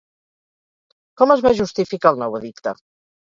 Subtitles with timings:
[1.21, 2.75] Com es va justificar el nou edicte?